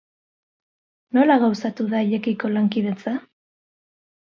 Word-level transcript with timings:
Nola 1.19 1.37
gauzatu 1.45 1.87
da 1.95 2.03
haiekiko 2.03 2.55
lankidetza? 2.59 3.19